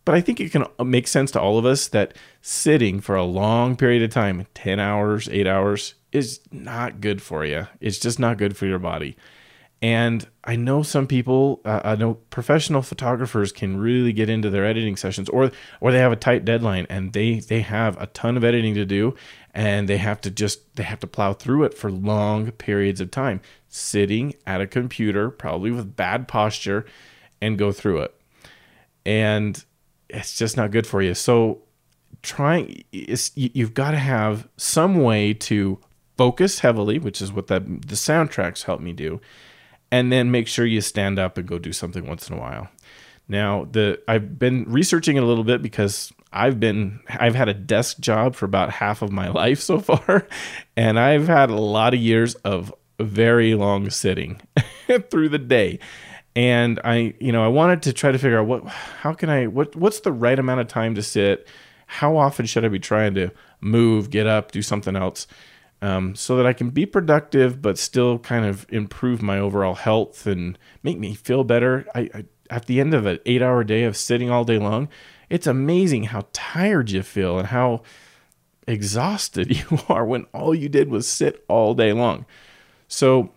But 0.05 0.14
I 0.14 0.21
think 0.21 0.40
it 0.40 0.52
can 0.52 0.64
uh, 0.79 0.85
make 0.85 1.07
sense 1.09 1.31
to 1.33 1.40
all 1.40 1.59
of 1.59 1.67
us 1.67 1.88
that 1.88 2.14
sitting 2.40 3.00
for 3.00 3.17
a 3.17 3.25
long 3.25 3.76
period 3.76 4.02
of 4.02 4.11
time, 4.11 4.47
10 4.55 4.81
hours, 4.81 5.29
8 5.29 5.47
hours, 5.47 5.95
is 6.12 6.40
not 6.50 7.00
good 7.00 7.21
for 7.21 7.45
you. 7.45 7.67
It's 7.81 7.99
just 7.99 8.19
not 8.19 8.38
good 8.38 8.57
for 8.57 8.67
your 8.67 8.79
body. 8.79 9.17
And 9.83 10.27
I 10.45 10.57
know 10.57 10.83
some 10.83 11.07
people, 11.07 11.63
uh, 11.65 11.81
I 11.83 11.97
know 11.97 12.15
professional 12.29 12.83
photographers 12.83 13.51
can 13.51 13.79
really 13.79 14.13
get 14.13 14.29
into 14.29 14.51
their 14.51 14.67
editing 14.67 14.97
sessions, 14.97 15.29
or 15.31 15.51
or 15.81 15.91
they 15.91 15.99
have 15.99 16.13
a 16.13 16.17
tight 16.17 16.45
deadline 16.45 16.87
and 16.91 17.15
they 17.15 17.41
they 17.41 17.61
have 17.61 18.01
a 18.01 18.07
ton 18.07 18.37
of 18.37 18.45
editing 18.45 18.75
to 18.75 18.85
do, 18.85 19.15
and 19.55 19.89
they 19.89 19.97
have 19.97 20.21
to 20.23 20.31
just 20.31 20.77
they 20.77 20.83
have 20.83 21.01
to 21.01 21.07
plow 21.07 21.33
through 21.33 21.65
it 21.65 21.73
for 21.73 21.91
long 21.91 22.51
periods 22.53 23.01
of 23.01 23.11
time, 23.11 23.41
sitting 23.69 24.35
at 24.47 24.61
a 24.61 24.67
computer, 24.67 25.31
probably 25.31 25.71
with 25.71 25.97
bad 25.97 26.29
posture, 26.29 26.85
and 27.41 27.57
go 27.57 27.73
through 27.73 28.01
it, 28.01 28.15
and 29.07 29.65
it's 30.11 30.37
just 30.37 30.59
not 30.59 30.73
good 30.73 30.87
for 30.87 31.01
you. 31.01 31.15
So 31.15 31.63
trying 32.23 32.85
is 32.93 33.31
you've 33.35 33.73
got 33.73 33.93
to 33.93 33.99
have 33.99 34.47
some 34.59 35.03
way 35.03 35.33
to 35.33 35.79
focus 36.19 36.59
heavily, 36.59 36.99
which 36.99 37.23
is 37.23 37.33
what 37.33 37.47
that 37.47 37.65
the 37.65 37.95
soundtracks 37.95 38.65
help 38.65 38.83
me 38.83 38.93
do 38.93 39.23
and 39.91 40.13
then 40.13 40.31
make 40.31 40.47
sure 40.47 40.67
you 40.67 40.81
stand 40.81 41.19
up 41.19 41.37
and 41.39 41.47
go 41.47 41.59
do 41.59 41.73
something 41.73 42.07
once 42.07 42.29
in 42.29 42.37
a 42.37 42.41
while. 42.41 42.69
Now, 43.29 43.69
the 43.71 44.01
I've 44.09 44.39
been 44.39 44.65
researching 44.65 45.17
it 45.17 45.23
a 45.23 45.27
little 45.27 45.45
bit 45.45 45.63
because 45.63 46.13
I've 46.33 46.59
been 46.59 47.01
I've 47.09 47.35
had 47.35 47.49
a 47.49 47.55
desk 47.55 48.01
job 48.01 48.35
for 48.35 48.45
about 48.45 48.71
half 48.71 49.03
of 49.03 49.13
my 49.13 49.29
life 49.43 49.61
so 49.61 49.79
far, 49.79 50.27
and 50.77 50.99
I've 50.99 51.29
had 51.29 51.51
a 51.51 51.57
lot 51.57 51.95
of 51.95 52.01
years 52.01 52.35
of 52.37 52.75
very 52.99 53.55
long 53.55 53.89
sitting 53.91 54.41
through 55.11 55.29
the 55.31 55.39
day. 55.39 55.79
And 56.37 56.79
I, 56.85 57.15
you 57.19 57.33
know, 57.33 57.45
I 57.45 57.49
wanted 57.49 57.83
to 57.83 57.93
try 57.93 58.13
to 58.13 58.19
figure 58.19 58.39
out 58.39 58.47
what 58.47 58.67
how 58.67 59.13
can 59.13 59.31
I 59.31 59.47
what 59.47 59.75
what's 59.77 60.01
the 60.01 60.13
right 60.13 60.39
amount 60.39 60.61
of 60.61 60.69
time 60.69 60.95
to 60.97 61.03
sit? 61.03 61.47
How 61.87 62.17
often 62.17 62.47
should 62.47 62.65
I 62.65 62.69
be 62.69 62.79
trying 62.79 63.15
to 63.15 63.31
move, 63.61 64.11
get 64.11 64.27
up, 64.27 64.53
do 64.53 64.63
something 64.63 64.95
else? 64.95 65.27
Um, 65.83 66.15
so 66.15 66.37
that 66.37 66.47
I 66.47 66.53
can 66.53 66.71
be 66.71 66.87
productive 66.87 67.63
but 67.63 67.79
still 67.79 68.19
kind 68.19 68.45
of 68.45 68.67
improve 68.69 69.23
my 69.23 69.39
overall 69.39 69.75
health 69.75 70.27
and 70.27 70.59
make 70.83 70.99
me 70.99 71.15
feel 71.15 71.45
better. 71.45 71.87
I, 71.95 72.11
I 72.15 72.25
at 72.51 72.67
the 72.67 72.81
end 72.81 72.95
of 72.95 73.07
an 73.07 73.21
eight 73.27 73.43
hour 73.43 73.63
day 73.63 73.85
of 73.85 73.97
sitting 73.97 74.29
all 74.31 74.45
day 74.45 74.59
long, 74.59 74.89
it's 75.29 75.47
amazing 75.47 76.05
how 76.05 76.27
tired 76.33 76.91
you 76.91 77.03
feel 77.03 77.39
and 77.39 77.49
how 77.49 77.83
exhausted 78.67 79.57
you 79.71 79.79
are 79.89 80.05
when 80.05 80.25
all 80.35 80.55
you 80.55 80.69
did 80.69 80.91
was 80.91 81.09
sit 81.09 81.45
all 81.49 81.75
day 81.75 81.93
long. 81.93 82.27
So 82.89 83.31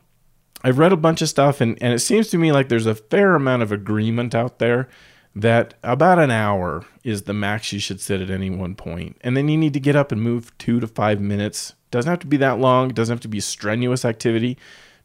I've 0.63 0.79
read 0.79 0.93
a 0.93 0.97
bunch 0.97 1.21
of 1.21 1.29
stuff 1.29 1.61
and, 1.61 1.77
and 1.81 1.93
it 1.93 1.99
seems 1.99 2.29
to 2.29 2.37
me 2.37 2.51
like 2.51 2.69
there's 2.69 2.87
a 2.87 2.95
fair 2.95 3.35
amount 3.35 3.61
of 3.61 3.71
agreement 3.71 4.33
out 4.33 4.59
there 4.59 4.89
that 5.35 5.73
about 5.83 6.19
an 6.19 6.31
hour 6.31 6.85
is 7.03 7.23
the 7.23 7.33
max 7.33 7.73
you 7.73 7.79
should 7.79 7.99
sit 7.99 8.21
at 8.21 8.29
any 8.29 8.49
one 8.49 8.75
point. 8.75 9.17
And 9.21 9.35
then 9.35 9.47
you 9.49 9.57
need 9.57 9.73
to 9.73 9.79
get 9.79 9.95
up 9.95 10.11
and 10.11 10.21
move 10.21 10.55
two 10.57 10.79
to 10.79 10.87
five 10.87 11.19
minutes 11.19 11.73
doesn't 11.93 12.09
have 12.09 12.19
to 12.19 12.27
be 12.27 12.37
that 12.37 12.59
long, 12.59 12.89
doesn't 12.89 13.13
have 13.13 13.21
to 13.21 13.27
be 13.27 13.39
strenuous 13.39 14.03
activity. 14.03 14.57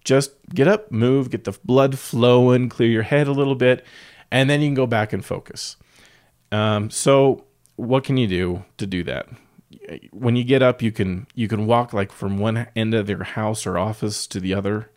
Just 0.05 0.33
get 0.55 0.67
up, 0.67 0.91
move, 0.91 1.29
get 1.29 1.45
the 1.45 1.53
blood 1.63 1.99
flowing, 1.99 2.71
clear 2.71 2.89
your 2.89 3.03
head 3.03 3.29
a 3.29 3.33
little 3.33 3.55
bit, 3.55 3.85
and 4.31 4.49
then 4.49 4.63
you 4.63 4.69
can 4.69 4.75
go 4.75 4.87
back 4.87 5.13
and 5.13 5.23
focus. 5.23 5.77
Um, 6.51 6.89
so, 6.89 7.45
what 7.77 8.05
can 8.05 8.17
you 8.17 8.27
do 8.27 8.65
to 8.79 8.87
do 8.87 9.05
that? 9.05 9.29
When 10.13 10.35
you 10.35 10.45
get 10.45 10.63
up, 10.63 10.81
you 10.81 10.91
can 10.91 11.27
you 11.35 11.47
can 11.47 11.67
walk 11.67 11.93
like 11.93 12.11
from 12.11 12.39
one 12.39 12.67
end 12.75 12.95
of 12.95 13.11
your 13.11 13.23
house 13.23 13.67
or 13.67 13.77
office 13.77 14.27
to 14.29 14.41
the 14.41 14.55
other. 14.55 14.91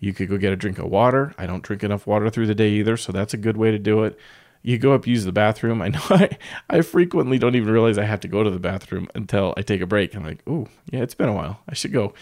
You 0.00 0.12
could 0.12 0.28
go 0.28 0.38
get 0.38 0.52
a 0.52 0.56
drink 0.56 0.80
of 0.80 0.86
water. 0.86 1.32
I 1.38 1.46
don't 1.46 1.62
drink 1.62 1.84
enough 1.84 2.08
water 2.08 2.28
through 2.28 2.48
the 2.48 2.56
day 2.56 2.70
either, 2.70 2.96
so 2.96 3.12
that's 3.12 3.34
a 3.34 3.38
good 3.38 3.56
way 3.56 3.70
to 3.70 3.78
do 3.78 4.02
it 4.02 4.18
you 4.66 4.78
go 4.78 4.94
up 4.94 5.06
use 5.06 5.24
the 5.24 5.32
bathroom. 5.32 5.80
I 5.82 5.88
know 5.88 6.02
I, 6.10 6.36
I 6.68 6.82
frequently 6.82 7.38
don't 7.38 7.54
even 7.54 7.72
realize 7.72 7.96
I 7.96 8.04
have 8.04 8.20
to 8.20 8.28
go 8.28 8.42
to 8.42 8.50
the 8.50 8.58
bathroom 8.58 9.08
until 9.14 9.54
I 9.56 9.62
take 9.62 9.80
a 9.80 9.86
break. 9.86 10.14
I'm 10.14 10.24
like, 10.24 10.42
oh 10.46 10.66
yeah, 10.90 11.02
it's 11.02 11.14
been 11.14 11.28
a 11.28 11.34
while. 11.34 11.60
I 11.68 11.74
should 11.74 11.92
go, 11.92 12.12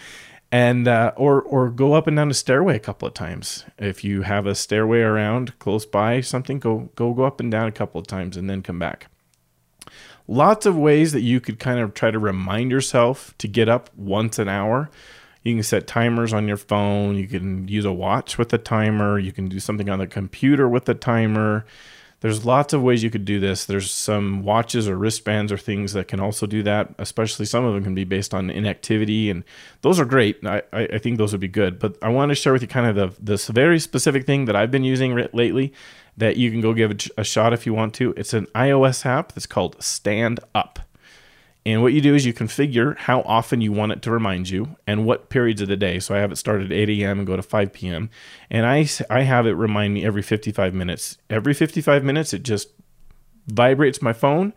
and 0.51 0.87
uh, 0.87 1.11
or 1.17 1.41
or 1.41 1.69
go 1.69 1.93
up 1.93 2.07
and 2.07 2.15
down 2.15 2.29
the 2.29 2.35
stairway 2.35 2.75
a 2.75 2.79
couple 2.79 3.07
of 3.07 3.15
times. 3.15 3.65
If 3.79 4.03
you 4.03 4.21
have 4.21 4.45
a 4.45 4.55
stairway 4.55 4.99
around 4.99 5.57
close 5.59 5.85
by 5.85 6.21
something, 6.21 6.59
go 6.59 6.89
go 6.95 7.13
go 7.13 7.23
up 7.23 7.39
and 7.39 7.51
down 7.51 7.67
a 7.67 7.73
couple 7.73 7.99
of 7.99 8.07
times 8.07 8.37
and 8.37 8.49
then 8.49 8.61
come 8.61 8.79
back. 8.79 9.07
Lots 10.27 10.65
of 10.65 10.77
ways 10.77 11.11
that 11.11 11.21
you 11.21 11.39
could 11.39 11.59
kind 11.59 11.79
of 11.79 11.93
try 11.93 12.09
to 12.09 12.17
remind 12.17 12.71
yourself 12.71 13.35
to 13.39 13.47
get 13.47 13.69
up 13.69 13.89
once 13.95 14.39
an 14.39 14.49
hour. 14.49 14.89
You 15.43 15.53
can 15.53 15.63
set 15.63 15.85
timers 15.85 16.33
on 16.33 16.47
your 16.47 16.57
phone. 16.57 17.15
You 17.15 17.27
can 17.27 17.67
use 17.67 17.85
a 17.85 17.93
watch 17.93 18.39
with 18.39 18.51
a 18.51 18.57
timer. 18.57 19.19
You 19.19 19.31
can 19.31 19.47
do 19.47 19.59
something 19.59 19.87
on 19.87 19.99
the 19.99 20.07
computer 20.07 20.67
with 20.67 20.89
a 20.89 20.95
timer 20.95 21.65
there's 22.21 22.45
lots 22.45 22.73
of 22.73 22.81
ways 22.81 23.03
you 23.03 23.09
could 23.09 23.25
do 23.25 23.39
this. 23.39 23.65
There's 23.65 23.91
some 23.91 24.43
watches 24.43 24.87
or 24.87 24.97
wristbands 24.97 25.51
or 25.51 25.57
things 25.57 25.93
that 25.93 26.07
can 26.07 26.19
also 26.19 26.45
do 26.45 26.63
that. 26.63 26.93
Especially 26.97 27.45
some 27.45 27.65
of 27.65 27.73
them 27.73 27.83
can 27.83 27.93
be 27.93 28.03
based 28.03 28.33
on 28.33 28.49
inactivity, 28.49 29.29
and 29.29 29.43
those 29.81 29.99
are 29.99 30.05
great. 30.05 30.45
I, 30.45 30.61
I 30.73 30.97
think 30.97 31.17
those 31.17 31.31
would 31.33 31.41
be 31.41 31.47
good. 31.47 31.77
But 31.79 31.97
I 32.01 32.09
want 32.09 32.29
to 32.29 32.35
share 32.35 32.53
with 32.53 32.61
you 32.61 32.67
kind 32.67 32.87
of 32.87 32.95
the 32.95 33.23
this 33.23 33.47
very 33.47 33.79
specific 33.79 34.25
thing 34.25 34.45
that 34.45 34.55
I've 34.55 34.71
been 34.71 34.83
using 34.83 35.15
lately 35.33 35.73
that 36.17 36.37
you 36.37 36.49
can 36.49 36.61
go 36.61 36.73
give 36.73 37.09
a 37.17 37.23
shot 37.23 37.53
if 37.53 37.65
you 37.65 37.73
want 37.73 37.93
to. 37.95 38.13
It's 38.15 38.33
an 38.33 38.47
iOS 38.55 39.05
app 39.05 39.33
that's 39.33 39.45
called 39.45 39.81
Stand 39.83 40.39
Up. 40.53 40.79
And 41.65 41.81
what 41.81 41.93
you 41.93 42.01
do 42.01 42.13
is 42.13 42.25
you 42.25 42.33
configure 42.33 42.95
how 42.95 43.21
often 43.21 43.59
you 43.59 43.71
want 43.71 43.91
it 43.91 44.03
to 44.03 44.11
remind 44.11 44.49
you 44.49 44.75
and 44.85 45.03
what 45.03 45.29
periods 45.29 45.61
of 45.61 45.67
the 45.67 45.75
day. 45.75 45.99
So 45.99 46.13
I 46.13 46.19
have 46.19 46.31
it 46.31 46.35
start 46.35 46.61
at 46.61 46.71
8 46.71 46.89
a.m. 46.89 47.17
and 47.17 47.27
go 47.27 47.35
to 47.35 47.41
5 47.41 47.73
p.m. 47.73 48.11
And 48.51 48.67
I, 48.67 48.87
I 49.09 49.23
have 49.23 49.47
it 49.47 49.53
remind 49.53 49.95
me 49.95 50.05
every 50.05 50.21
55 50.21 50.75
minutes. 50.75 51.17
Every 51.27 51.55
55 51.55 52.03
minutes, 52.03 52.33
it 52.33 52.43
just 52.43 52.69
vibrates 53.47 53.99
my 53.99 54.13
phone 54.13 54.53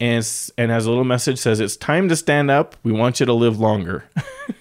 and, 0.00 0.26
and 0.56 0.70
has 0.70 0.86
a 0.86 0.88
little 0.88 1.04
message 1.04 1.38
says, 1.38 1.60
It's 1.60 1.76
time 1.76 2.08
to 2.08 2.16
stand 2.16 2.50
up. 2.50 2.74
We 2.82 2.92
want 2.92 3.20
you 3.20 3.26
to 3.26 3.34
live 3.34 3.58
longer. 3.58 4.04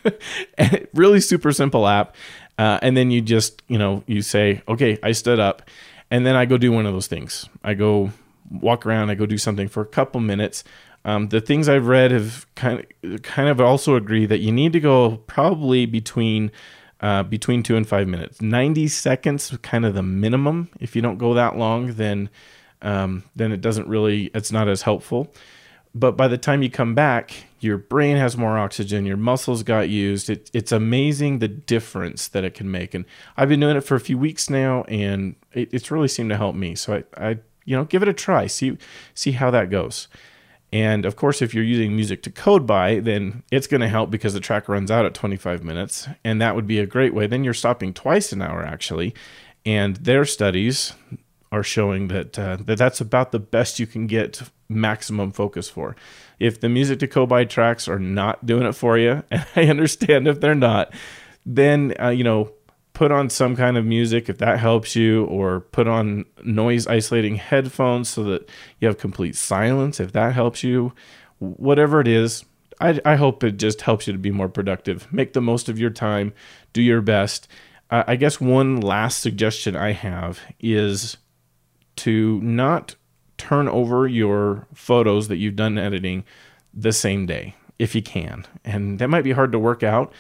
really 0.94 1.22
super 1.22 1.54
simple 1.54 1.88
app. 1.88 2.16
Uh, 2.58 2.80
and 2.82 2.96
then 2.96 3.10
you 3.10 3.22
just, 3.22 3.62
you 3.70 3.78
know, 3.78 4.04
you 4.06 4.22
say, 4.22 4.62
Okay, 4.68 4.98
I 5.02 5.14
stood 5.14 5.40
up. 5.40 5.70
And 6.12 6.26
then 6.26 6.36
I 6.36 6.46
go 6.46 6.58
do 6.58 6.74
one 6.74 6.86
of 6.86 6.94
those 6.94 7.08
things. 7.08 7.48
I 7.64 7.74
go 7.74 8.12
walk 8.52 8.86
around, 8.86 9.10
I 9.10 9.16
go 9.16 9.26
do 9.26 9.38
something 9.38 9.68
for 9.70 9.82
a 9.82 9.88
couple 9.88 10.20
minutes 10.20 10.64
um, 11.06 11.30
the 11.30 11.40
things 11.40 11.70
I've 11.70 11.86
read 11.86 12.12
have 12.12 12.48
kind 12.56 12.86
of, 13.04 13.22
kind 13.22 13.48
of 13.48 13.62
also 13.62 13.96
agree 13.96 14.26
that 14.26 14.40
you 14.40 14.52
need 14.52 14.74
to 14.74 14.80
go 14.80 15.18
probably 15.28 15.86
between 15.86 16.52
uh, 17.00 17.22
between 17.24 17.62
two 17.62 17.76
and 17.76 17.88
five 17.88 18.08
minutes. 18.08 18.42
Ninety 18.42 18.88
seconds, 18.88 19.56
kind 19.62 19.86
of 19.86 19.94
the 19.94 20.02
minimum. 20.02 20.70
If 20.80 20.96
you 20.96 21.02
don't 21.04 21.20
go 21.20 21.36
that 21.36 21.58
long, 21.58 21.94
then 21.94 22.30
um, 22.82 23.24
then 23.36 23.52
it 23.52 23.62
doesn't 23.62 23.88
really 23.88 24.32
it's 24.34 24.52
not 24.52 24.68
as 24.68 24.82
helpful. 24.82 25.32
But 25.94 26.18
by 26.18 26.28
the 26.28 26.38
time 26.38 26.62
you 26.62 26.70
come 26.70 26.94
back, 26.94 27.46
your 27.62 27.78
brain 27.78 28.18
has 28.18 28.36
more 28.36 28.58
oxygen, 28.58 29.06
your 29.06 29.16
muscles 29.16 29.64
got 29.64 29.88
used. 29.88 30.30
It, 30.30 30.52
it's 30.54 30.74
amazing 30.74 31.40
the 31.40 31.48
difference 31.48 32.28
that 32.28 32.44
it 32.44 32.54
can 32.54 32.70
make. 32.70 32.94
And 32.94 33.06
I've 33.38 33.48
been 33.48 33.62
doing 33.62 33.78
it 33.78 33.82
for 33.82 33.96
a 33.96 34.00
few 34.02 34.18
weeks 34.18 34.50
now, 34.50 34.84
and 34.90 35.36
it, 35.54 35.70
it's 35.72 35.92
really 35.92 36.10
seemed 36.10 36.32
to 36.32 36.38
help 36.38 36.56
me. 36.56 36.76
So 36.76 36.96
I, 37.18 37.30
I, 37.30 37.30
you 37.64 37.78
know, 37.78 37.86
give 37.86 38.02
it 38.02 38.10
a 38.10 38.14
try. 38.14 38.48
See 38.48 38.78
see 39.14 39.34
how 39.34 39.52
that 39.52 39.70
goes. 39.70 40.08
And 40.76 41.06
of 41.06 41.16
course, 41.16 41.42
if 41.42 41.54
you're 41.54 41.64
using 41.64 41.96
music 41.96 42.22
to 42.24 42.30
code 42.30 42.68
by, 42.68 43.00
then 43.00 43.44
it's 43.50 43.66
going 43.66 43.80
to 43.80 43.88
help 43.88 44.12
because 44.12 44.34
the 44.34 44.42
track 44.42 44.68
runs 44.68 44.92
out 44.92 45.06
at 45.06 45.14
25 45.14 45.64
minutes. 45.64 46.10
And 46.26 46.42
that 46.42 46.54
would 46.54 46.68
be 46.68 46.80
a 46.80 46.86
great 46.86 47.14
way. 47.14 47.28
Then 47.28 47.46
you're 47.46 47.54
stopping 47.54 47.94
twice 47.94 48.34
an 48.34 48.42
hour, 48.42 48.62
actually. 48.62 49.16
And 49.66 49.96
their 49.96 50.26
studies 50.26 50.92
are 51.50 51.64
showing 51.64 52.10
that, 52.10 52.38
uh, 52.38 52.58
that 52.58 52.78
that's 52.78 53.00
about 53.00 53.32
the 53.32 53.40
best 53.40 53.80
you 53.80 53.88
can 53.88 54.06
get 54.06 54.42
maximum 54.68 55.32
focus 55.32 55.70
for. 55.70 55.96
If 56.42 56.60
the 56.60 56.68
music 56.68 57.00
to 57.00 57.08
code 57.08 57.30
by 57.30 57.46
tracks 57.46 57.88
are 57.88 57.98
not 57.98 58.46
doing 58.46 58.66
it 58.66 58.74
for 58.74 58.98
you, 58.98 59.24
and 59.32 59.46
I 59.56 59.68
understand 59.68 60.28
if 60.28 60.42
they're 60.42 60.56
not, 60.56 60.94
then, 61.46 61.94
uh, 62.02 62.10
you 62.10 62.26
know, 62.26 62.52
put 62.96 63.12
on 63.12 63.30
some 63.30 63.56
kind 63.56 63.78
of 63.78 63.86
music 63.86 64.30
if 64.30 64.40
that 64.40 64.58
helps 64.60 64.96
you, 64.96 65.26
or 65.26 65.60
put 65.60 65.88
on 65.88 66.26
noise 66.44 66.88
isolating 66.88 67.36
headphones 67.36 68.10
so 68.10 68.24
that 68.24 68.50
you 68.80 68.88
have 68.88 68.98
complete 68.98 69.36
silence 69.36 70.00
if 70.00 70.14
that 70.14 70.34
helps 70.34 70.64
you. 70.64 70.94
Whatever 71.38 72.02
it 72.02 72.08
is, 72.08 72.46
I, 72.82 73.00
I 73.06 73.16
hope 73.16 73.44
it 73.44 73.58
just 73.58 73.82
helps 73.82 74.08
you 74.08 74.14
to 74.14 74.20
be 74.20 74.32
more 74.32 74.50
productive. 74.50 75.12
Make 75.14 75.34
the 75.34 75.42
most 75.42 75.70
of 75.70 75.78
your 75.78 75.92
time, 75.92 76.34
do 76.74 76.82
your 76.82 77.02
best. 77.02 77.48
Uh, 77.92 78.04
I 78.08 78.16
guess 78.16 78.42
one 78.42 78.82
last 78.82 79.20
suggestion 79.20 79.76
I 79.76 79.92
have 79.92 80.40
is 80.60 81.18
to 81.98 82.42
not 82.42 82.96
turn 83.38 83.68
over 83.68 84.08
your 84.08 84.68
photos 84.74 85.28
that 85.28 85.38
you've 85.38 85.56
done 85.56 85.78
editing 85.78 86.24
the 86.74 86.94
same 86.94 87.26
day 87.26 87.56
if 87.78 87.94
you 87.94 88.02
can. 88.02 88.46
And 88.64 89.00
that 89.00 89.10
might 89.10 89.24
be 89.24 89.34
hard 89.34 89.52
to 89.52 89.60
work 89.60 89.84
out, 89.84 90.14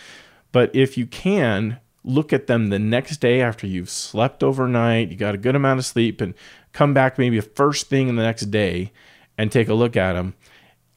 but 0.51 0.75
if 0.75 0.97
you 0.97 1.07
can, 1.07 1.79
look 2.05 2.31
at 2.31 2.47
them 2.47 2.69
the 2.69 2.79
next 2.79 3.17
day 3.17 3.41
after 3.41 3.67
you've 3.67 3.89
slept 3.89 4.43
overnight, 4.43 5.09
you 5.09 5.17
got 5.17 5.35
a 5.35 5.39
good 5.39 5.55
amount 5.55 5.79
of 5.79 5.85
sleep, 5.85 6.21
and 6.21 6.33
come 6.71 6.93
back 6.93 7.17
maybe 7.17 7.39
first 7.41 7.89
thing 7.89 8.07
in 8.07 8.15
the 8.15 8.23
next 8.23 8.45
day 8.51 8.91
and 9.37 9.51
take 9.51 9.67
a 9.67 9.73
look 9.73 9.97
at 9.97 10.13
them. 10.13 10.35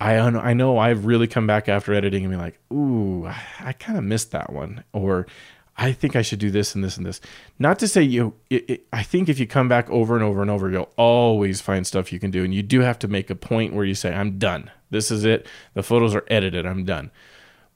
I 0.01 0.17
I 0.19 0.53
know 0.53 0.79
I've 0.79 1.07
really 1.07 1.27
come 1.27 1.47
back 1.47 1.69
after 1.69 1.93
editing 1.93 2.25
and 2.25 2.33
be 2.33 2.37
like, 2.37 2.61
ooh, 2.73 3.27
I 3.61 3.73
kind 3.73 3.99
of 3.99 4.05
missed 4.05 4.31
that 4.31 4.53
one, 4.53 4.85
or 4.93 5.27
I 5.77 5.93
think 5.93 6.15
I 6.15 6.23
should 6.23 6.39
do 6.39 6.51
this 6.51 6.75
and 6.75 6.85
this 6.85 6.97
and 6.97 7.07
this. 7.07 7.21
Not 7.59 7.79
to 7.81 7.89
say 7.89 8.03
you, 8.03 8.35
it, 8.51 8.71
it, 8.71 8.87
I 8.93 9.03
think 9.03 9.29
if 9.29 9.39
you 9.39 9.47
come 9.47 9.69
back 9.69 9.89
over 9.91 10.15
and 10.15 10.25
over 10.25 10.43
and 10.43 10.51
over, 10.51 10.71
you'll 10.71 10.93
always 10.97 11.61
find 11.61 11.87
stuff 11.87 12.13
you 12.13 12.21
can 12.21 12.31
do, 12.31 12.45
and 12.45 12.55
you 12.55 12.63
do 12.63 12.81
have 12.81 12.99
to 13.01 13.09
make 13.09 13.31
a 13.31 13.35
point 13.35 13.75
where 13.75 13.85
you 13.85 13.95
say, 13.95 14.13
I'm 14.13 14.39
done. 14.39 14.71
This 14.91 15.11
is 15.11 15.25
it. 15.25 15.47
The 15.75 15.83
photos 15.83 16.15
are 16.15 16.25
edited. 16.29 16.67
I'm 16.67 16.85
done. 16.85 17.11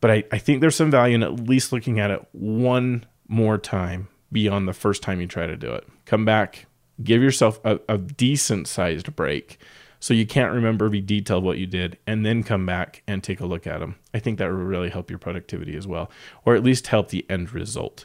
But 0.01 0.11
I, 0.11 0.25
I 0.33 0.39
think 0.39 0.61
there's 0.61 0.75
some 0.75 0.91
value 0.91 1.15
in 1.15 1.23
at 1.23 1.49
least 1.49 1.73
looking 1.73 2.01
at 2.01 2.11
it 2.11 2.27
one 2.33 3.07
more 3.33 3.59
time 3.59 4.09
beyond 4.31 4.69
the 4.69 4.73
first 4.73 5.03
time 5.03 5.21
you 5.21 5.27
try 5.27 5.47
to 5.47 5.57
do 5.57 5.73
it. 5.73 5.89
Come 6.05 6.25
back, 6.25 6.67
give 7.03 7.23
yourself 7.23 7.59
a, 7.65 7.81
a 7.89 7.99
decent 7.99 8.69
sized 8.69 9.17
break 9.17 9.59
so 9.99 10.15
you 10.15 10.27
can't 10.27 10.53
remember 10.53 10.89
be 10.89 11.25
of 11.31 11.43
what 11.43 11.59
you 11.59 11.67
did 11.67 11.97
and 12.07 12.27
then 12.27 12.43
come 12.43 12.67
back 12.67 13.03
and 13.07 13.23
take 13.23 13.41
a 13.41 13.47
look 13.47 13.67
at 13.67 13.79
them. 13.79 13.97
I 14.13 14.19
think 14.19 14.39
that 14.39 14.51
will 14.51 14.57
really 14.57 14.91
help 14.91 15.11
your 15.11 15.19
productivity 15.19 15.77
as 15.77 15.87
well, 15.87 16.11
or 16.45 16.55
at 16.55 16.65
least 16.65 16.89
help 16.89 17.09
the 17.09 17.25
end 17.31 17.53
result. 17.53 18.05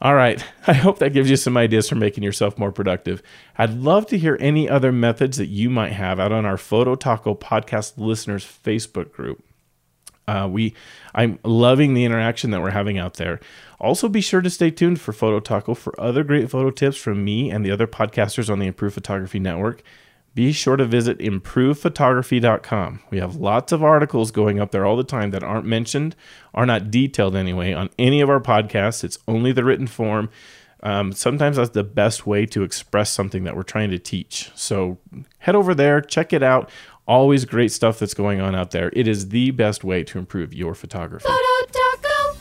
All 0.00 0.14
right. 0.14 0.44
I 0.66 0.74
hope 0.74 0.98
that 1.00 1.12
gives 1.12 1.28
you 1.28 1.36
some 1.36 1.56
ideas 1.56 1.88
for 1.88 1.96
making 1.96 2.22
yourself 2.22 2.58
more 2.58 2.72
productive. 2.72 3.22
I'd 3.58 3.74
love 3.74 4.06
to 4.06 4.18
hear 4.18 4.36
any 4.40 4.68
other 4.68 4.92
methods 4.92 5.36
that 5.38 5.46
you 5.46 5.68
might 5.68 5.92
have 5.92 6.20
out 6.20 6.32
on 6.32 6.46
our 6.46 6.58
Photo 6.58 6.94
Taco 6.94 7.34
podcast 7.34 7.94
listeners 7.96 8.44
Facebook 8.44 9.12
group. 9.12 9.44
Uh, 10.28 10.48
we, 10.50 10.74
I'm 11.14 11.38
loving 11.44 11.94
the 11.94 12.04
interaction 12.04 12.50
that 12.50 12.60
we're 12.60 12.70
having 12.70 12.98
out 12.98 13.14
there. 13.14 13.40
Also, 13.78 14.08
be 14.08 14.20
sure 14.20 14.40
to 14.40 14.50
stay 14.50 14.70
tuned 14.70 15.00
for 15.00 15.12
Photo 15.12 15.38
Taco 15.40 15.74
for 15.74 15.98
other 16.00 16.24
great 16.24 16.50
photo 16.50 16.70
tips 16.70 16.96
from 16.96 17.24
me 17.24 17.50
and 17.50 17.64
the 17.64 17.70
other 17.70 17.86
podcasters 17.86 18.50
on 18.50 18.58
the 18.58 18.66
Improved 18.66 18.94
Photography 18.94 19.38
Network. 19.38 19.82
Be 20.34 20.52
sure 20.52 20.76
to 20.76 20.84
visit 20.84 21.18
improvephotography.com. 21.18 23.00
We 23.10 23.18
have 23.18 23.36
lots 23.36 23.72
of 23.72 23.82
articles 23.82 24.30
going 24.30 24.60
up 24.60 24.70
there 24.70 24.84
all 24.84 24.96
the 24.96 25.02
time 25.04 25.30
that 25.30 25.42
aren't 25.42 25.64
mentioned, 25.64 26.14
are 26.52 26.66
not 26.66 26.90
detailed 26.90 27.34
anyway, 27.34 27.72
on 27.72 27.88
any 27.98 28.20
of 28.20 28.28
our 28.28 28.40
podcasts. 28.40 29.02
It's 29.02 29.18
only 29.26 29.52
the 29.52 29.64
written 29.64 29.86
form. 29.86 30.28
Um, 30.82 31.12
sometimes 31.12 31.56
that's 31.56 31.70
the 31.70 31.82
best 31.82 32.26
way 32.26 32.44
to 32.46 32.62
express 32.62 33.10
something 33.10 33.44
that 33.44 33.56
we're 33.56 33.62
trying 33.62 33.90
to 33.90 33.98
teach. 33.98 34.50
So 34.54 34.98
head 35.38 35.54
over 35.54 35.74
there, 35.74 36.02
check 36.02 36.34
it 36.34 36.42
out. 36.42 36.70
Always 37.06 37.44
great 37.44 37.70
stuff 37.70 38.00
that's 38.00 38.14
going 38.14 38.40
on 38.40 38.56
out 38.56 38.72
there. 38.72 38.90
It 38.92 39.06
is 39.06 39.28
the 39.28 39.52
best 39.52 39.84
way 39.84 40.02
to 40.04 40.18
improve 40.18 40.52
your 40.52 40.74
photography. 40.74 41.28
Photo 41.28 41.72
Taco. 41.72 42.34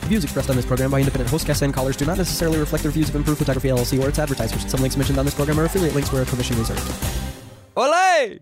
The 0.00 0.06
views 0.06 0.22
expressed 0.22 0.48
on 0.48 0.54
this 0.54 0.64
program 0.64 0.92
by 0.92 1.00
independent 1.00 1.28
host 1.28 1.46
guests 1.46 1.62
and 1.62 1.74
callers 1.74 1.96
do 1.96 2.06
not 2.06 2.18
necessarily 2.18 2.58
reflect 2.58 2.84
the 2.84 2.90
views 2.90 3.08
of 3.08 3.16
Improved 3.16 3.38
Photography 3.38 3.68
LLC 3.68 4.02
or 4.02 4.08
its 4.08 4.18
advertisers. 4.18 4.70
Some 4.70 4.80
links 4.80 4.96
mentioned 4.96 5.18
on 5.18 5.24
this 5.24 5.34
program 5.34 5.58
are 5.58 5.64
affiliate 5.64 5.94
links 5.94 6.12
where 6.12 6.22
a 6.22 6.26
commission 6.26 6.56
reserved. 6.56 6.80
Olay! 7.76 8.40